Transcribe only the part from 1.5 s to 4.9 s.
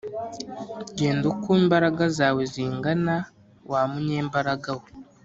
imbaraga zawe zingana wa munyembaraga we